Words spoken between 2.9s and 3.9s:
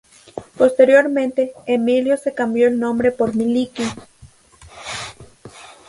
por "Miliki".